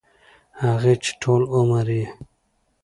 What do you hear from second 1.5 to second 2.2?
عـمر يـې